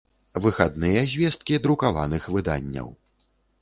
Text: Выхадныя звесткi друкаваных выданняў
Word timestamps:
Выхадныя 0.45 1.03
звесткi 1.13 1.61
друкаваных 1.69 2.23
выданняў 2.39 2.95